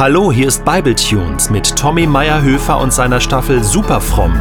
[0.00, 4.32] Hallo, hier ist Bibletunes mit Tommy Meyerhöfer und seiner Staffel Superfromm.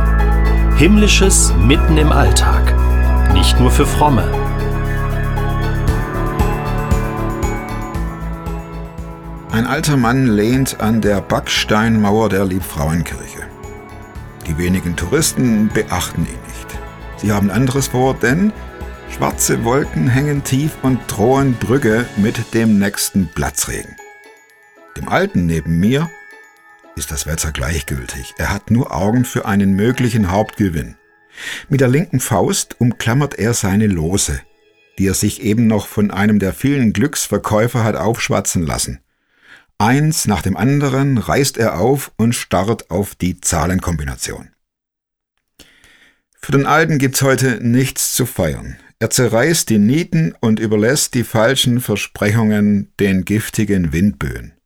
[0.78, 2.74] Himmlisches mitten im Alltag.
[3.34, 4.24] Nicht nur für Fromme.
[9.52, 13.42] Ein alter Mann lehnt an der Backsteinmauer der Liebfrauenkirche.
[14.48, 16.80] Die wenigen Touristen beachten ihn nicht.
[17.18, 18.54] Sie haben anderes vor, denn
[19.10, 23.98] schwarze Wolken hängen tief und drohen Brügge mit dem nächsten Platzregen.
[25.00, 26.12] Dem Alten neben mir
[26.98, 28.34] ist das Wetter gleichgültig.
[28.38, 30.98] Er hat nur Augen für einen möglichen Hauptgewinn.
[31.70, 34.42] Mit der linken Faust umklammert er seine Lose,
[34.98, 39.00] die er sich eben noch von einem der vielen Glücksverkäufer hat aufschwatzen lassen.
[39.78, 44.50] Eins nach dem anderen reißt er auf und starrt auf die Zahlenkombination.
[46.42, 48.76] Für den Alten gibt's heute nichts zu feiern.
[49.00, 54.59] Er zerreißt die Nieten und überlässt die falschen Versprechungen den giftigen Windböen.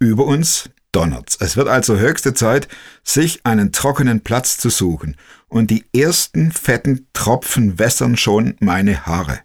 [0.00, 1.36] Über uns donnert's.
[1.40, 2.68] Es wird also höchste Zeit,
[3.04, 5.16] sich einen trockenen Platz zu suchen,
[5.48, 9.40] und die ersten fetten Tropfen wässern schon meine Haare.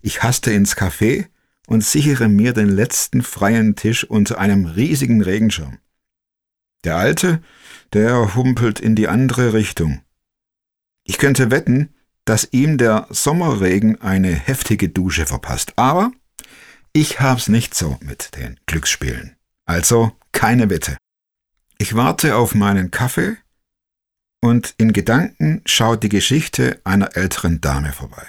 [0.00, 1.26] Ich haste ins Café
[1.66, 5.78] und sichere mir den letzten freien Tisch unter einem riesigen Regenschirm.
[6.84, 7.42] Der Alte,
[7.92, 10.00] der humpelt in die andere Richtung.
[11.04, 11.90] Ich könnte wetten,
[12.24, 16.12] dass ihm der Sommerregen eine heftige Dusche verpasst, aber
[16.92, 19.36] ich hab's nicht so mit den Glücksspielen.
[19.64, 20.96] Also keine Wette.
[21.78, 23.36] Ich warte auf meinen Kaffee
[24.40, 28.26] und in Gedanken schaut die Geschichte einer älteren Dame vorbei.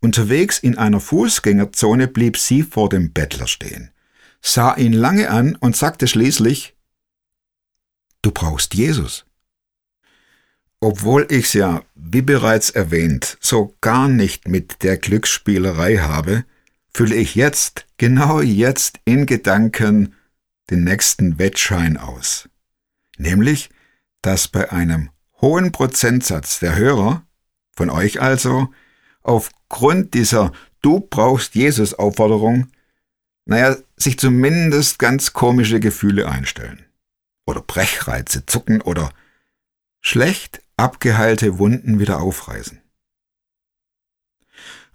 [0.00, 3.90] Unterwegs in einer Fußgängerzone blieb sie vor dem Bettler stehen,
[4.40, 6.74] sah ihn lange an und sagte schließlich,
[8.22, 9.24] Du brauchst Jesus.
[10.80, 16.44] Obwohl ich's ja, wie bereits erwähnt, so gar nicht mit der Glücksspielerei habe,
[16.94, 20.14] fülle ich jetzt, genau jetzt in Gedanken
[20.70, 22.48] den nächsten Wettschein aus.
[23.18, 23.70] Nämlich,
[24.20, 25.10] dass bei einem
[25.40, 27.26] hohen Prozentsatz der Hörer,
[27.74, 28.72] von euch also,
[29.22, 30.52] aufgrund dieser
[30.82, 32.66] Du brauchst Jesus Aufforderung,
[33.44, 36.84] naja, sich zumindest ganz komische Gefühle einstellen.
[37.46, 39.12] Oder Brechreize zucken oder
[40.00, 42.81] schlecht abgeheilte Wunden wieder aufreißen.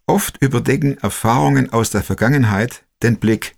[0.07, 3.55] Oft überdecken Erfahrungen aus der Vergangenheit den Blick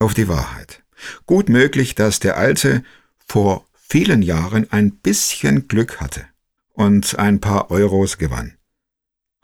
[0.00, 0.82] auf die Wahrheit.
[1.26, 2.82] Gut möglich, dass der Alte
[3.26, 6.26] vor vielen Jahren ein bisschen Glück hatte
[6.72, 8.56] und ein paar Euros gewann.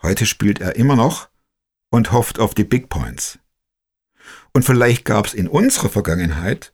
[0.02, 1.28] Heute spielt er immer noch
[1.90, 3.38] und hofft auf die Big Points.
[4.52, 6.72] Und vielleicht gab es in unserer Vergangenheit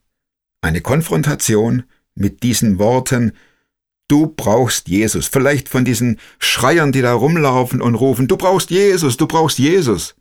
[0.63, 1.85] eine Konfrontation
[2.15, 3.33] mit diesen Worten,
[4.09, 9.17] du brauchst Jesus, vielleicht von diesen Schreiern, die da rumlaufen und rufen, du brauchst Jesus,
[9.17, 10.15] du brauchst Jesus.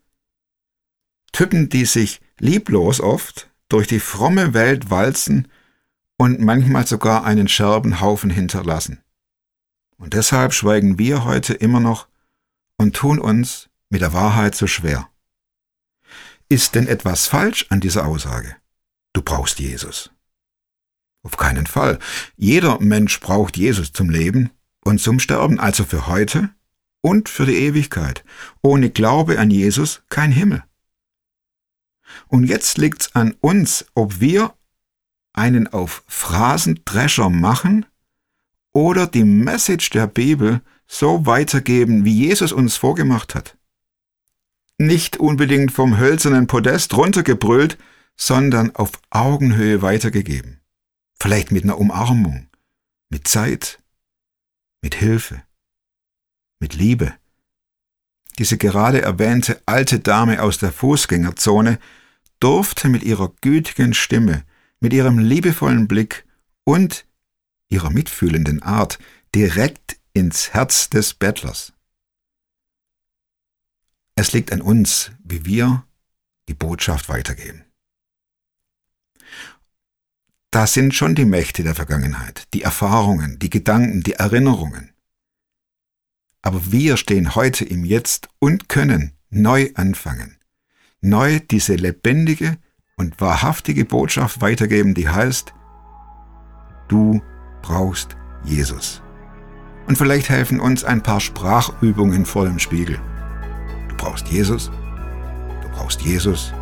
[1.32, 5.48] Typen, die sich lieblos oft durch die fromme Welt walzen
[6.16, 9.02] und manchmal sogar einen Scherbenhaufen hinterlassen.
[9.96, 12.08] Und deshalb schweigen wir heute immer noch
[12.76, 15.08] und tun uns mit der Wahrheit so schwer.
[16.48, 18.56] Ist denn etwas falsch an dieser Aussage?
[19.12, 20.10] Du brauchst Jesus.
[21.24, 21.98] Auf keinen Fall.
[22.36, 24.50] Jeder Mensch braucht Jesus zum Leben
[24.84, 26.50] und zum Sterben, also für heute
[27.00, 28.24] und für die Ewigkeit.
[28.62, 30.62] Ohne Glaube an Jesus kein Himmel.
[32.28, 34.54] Und jetzt liegt's an uns, ob wir
[35.32, 37.86] einen auf Phrasendrescher machen
[38.72, 43.56] oder die Message der Bibel so weitergeben, wie Jesus uns vorgemacht hat.
[44.76, 47.78] Nicht unbedingt vom hölzernen Podest runtergebrüllt,
[48.16, 50.60] sondern auf Augenhöhe weitergegeben.
[51.24, 52.48] Vielleicht mit einer Umarmung,
[53.08, 53.82] mit Zeit,
[54.82, 55.42] mit Hilfe,
[56.60, 57.14] mit Liebe.
[58.38, 61.78] Diese gerade erwähnte alte Dame aus der Fußgängerzone
[62.40, 64.44] durfte mit ihrer gütigen Stimme,
[64.80, 66.26] mit ihrem liebevollen Blick
[66.64, 67.06] und
[67.70, 68.98] ihrer mitfühlenden Art
[69.34, 71.72] direkt ins Herz des Bettlers.
[74.14, 75.86] Es liegt an uns, wie wir
[76.50, 77.64] die Botschaft weitergeben.
[80.54, 84.92] Da sind schon die Mächte der Vergangenheit, die Erfahrungen, die Gedanken, die Erinnerungen.
[86.42, 90.38] Aber wir stehen heute im Jetzt und können neu anfangen,
[91.00, 92.56] neu diese lebendige
[92.96, 95.52] und wahrhaftige Botschaft weitergeben, die heißt,
[96.86, 97.20] du
[97.60, 99.02] brauchst Jesus.
[99.88, 103.00] Und vielleicht helfen uns ein paar Sprachübungen vor dem Spiegel.
[103.88, 104.70] Du brauchst Jesus,
[105.62, 106.54] du brauchst Jesus,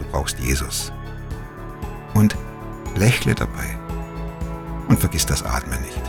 [0.00, 0.92] du brauchst Jesus.
[2.14, 2.36] Und
[2.94, 3.78] lächle dabei
[4.88, 6.02] und vergiss das Atmen nicht.